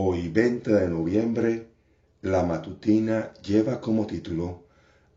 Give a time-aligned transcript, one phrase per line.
[0.00, 1.66] Hoy 20 de noviembre,
[2.22, 4.68] la matutina lleva como título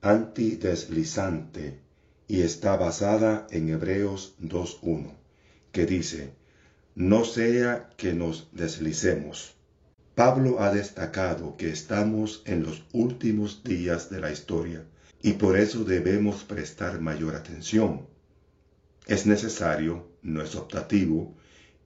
[0.02, 1.80] Antideslizante
[2.28, 5.14] y está basada en Hebreos 2.1,
[5.72, 6.34] que dice,
[6.96, 9.56] No sea que nos deslicemos.
[10.16, 14.84] Pablo ha destacado que estamos en los últimos días de la historia
[15.22, 18.08] y por eso debemos prestar mayor atención.
[19.06, 21.36] Es necesario, no es optativo,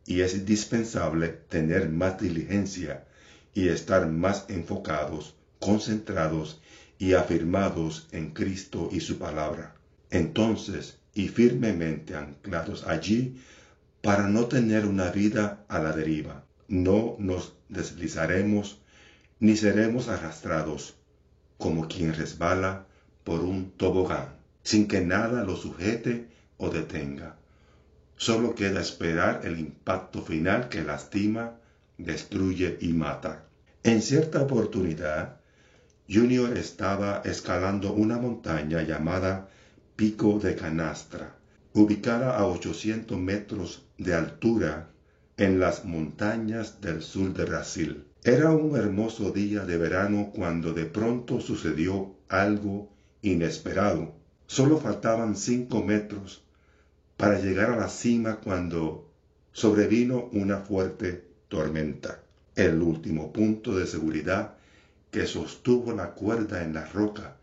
[0.06, 3.06] y es indispensable tener más diligencia
[3.54, 6.62] y estar más enfocados, concentrados
[7.00, 9.76] y afirmados en Cristo y su palabra.
[10.12, 13.42] Entonces, y firmemente anclados allí,
[14.02, 18.80] para no tener una vida a la deriva, no nos deslizaremos
[19.40, 20.96] ni seremos arrastrados
[21.58, 22.86] como quien resbala
[23.24, 27.38] por un tobogán, sin que nada lo sujete o detenga.
[28.18, 31.58] Solo queda esperar el impacto final que lastima,
[31.98, 33.46] destruye y mata.
[33.84, 35.42] En cierta oportunidad,
[36.10, 39.50] Junior estaba escalando una montaña llamada
[39.98, 41.36] Pico de Canastra,
[41.74, 44.90] ubicada a 800 metros de altura
[45.36, 48.06] en las montañas del sur de Brasil.
[48.24, 54.16] Era un hermoso día de verano cuando de pronto sucedió algo inesperado.
[54.48, 56.45] Solo faltaban cinco metros
[57.18, 59.10] para llegar a la cima cuando
[59.52, 62.20] sobrevino una fuerte tormenta.
[62.56, 64.56] El último punto de seguridad
[65.12, 67.38] que sostuvo la cuerda en la roca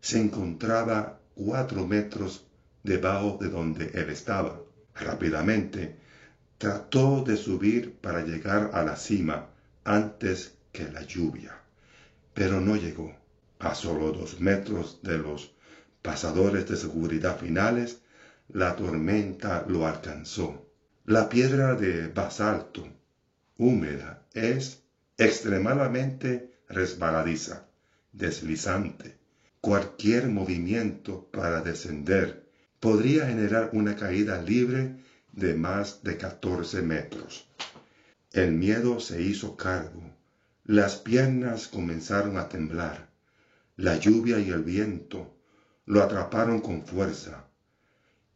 [0.00, 2.46] se encontraba cuatro metros
[2.82, 4.60] debajo de donde él estaba.
[4.94, 5.96] Rápidamente
[6.58, 9.48] trató de subir para llegar a la cima
[9.84, 11.54] antes que la lluvia,
[12.34, 13.14] pero no llegó.
[13.58, 15.52] A solo dos metros de los
[16.02, 18.00] pasadores de seguridad finales,
[18.52, 20.70] la tormenta lo alcanzó.
[21.06, 22.86] La piedra de basalto,
[23.56, 24.82] húmeda, es
[25.16, 27.66] extremadamente resbaladiza,
[28.12, 29.16] deslizante.
[29.60, 32.46] Cualquier movimiento para descender
[32.78, 34.96] podría generar una caída libre
[35.32, 37.48] de más de 14 metros.
[38.32, 40.02] El miedo se hizo cargo.
[40.64, 43.08] Las piernas comenzaron a temblar.
[43.76, 45.34] La lluvia y el viento
[45.86, 47.46] lo atraparon con fuerza.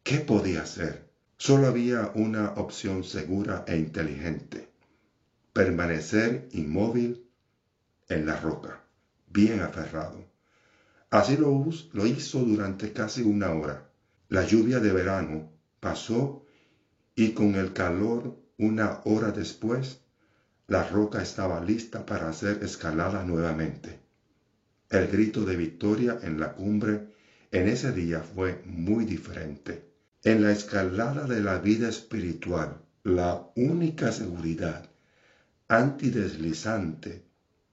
[0.07, 1.11] ¿Qué podía hacer?
[1.37, 4.69] Solo había una opción segura e inteligente.
[5.53, 7.29] Permanecer inmóvil
[8.09, 8.85] en la roca,
[9.27, 10.25] bien aferrado.
[11.11, 13.91] Así lo, lo hizo durante casi una hora.
[14.29, 15.51] La lluvia de verano
[15.81, 16.47] pasó
[17.17, 20.03] y con el calor una hora después,
[20.69, 23.99] la roca estaba lista para ser escalada nuevamente.
[24.89, 27.09] El grito de victoria en la cumbre
[27.51, 29.96] en ese día fue muy diferente.
[30.27, 34.91] En la escalada de la vida espiritual, la única seguridad
[35.69, 37.23] antideslizante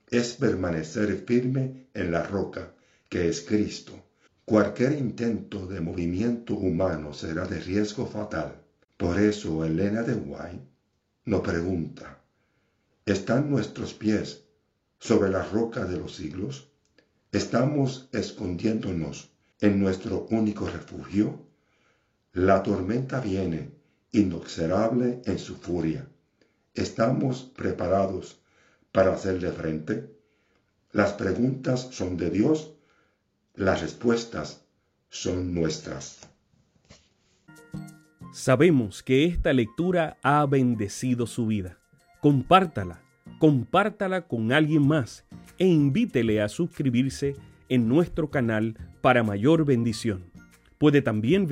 [0.08, 2.72] es permanecer firme en la roca
[3.08, 4.04] que es Cristo.
[4.44, 8.62] Cualquier intento de movimiento humano será de riesgo fatal.
[8.96, 10.68] Por eso Elena de White
[11.24, 12.22] nos pregunta,
[13.04, 14.44] ¿están nuestros pies
[15.00, 16.70] sobre la roca de los siglos?
[17.32, 21.52] ¿Estamos escondiéndonos en nuestro único refugio?
[22.34, 23.70] La tormenta viene,
[24.10, 26.08] inexorable en su furia.
[26.74, 28.40] ¿Estamos preparados
[28.90, 30.12] para hacerle frente?
[30.90, 32.72] Las preguntas son de Dios,
[33.54, 34.66] las respuestas
[35.10, 36.28] son nuestras.
[38.32, 41.78] Sabemos que esta lectura ha bendecido su vida.
[42.20, 43.00] Compártala,
[43.38, 45.24] compártala con alguien más
[45.56, 47.36] e invítele a suscribirse
[47.68, 50.34] en nuestro canal para mayor bendición.
[50.78, 51.46] Puede también